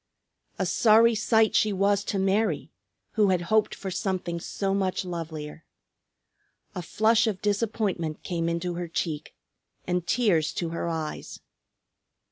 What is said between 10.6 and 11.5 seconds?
her eyes.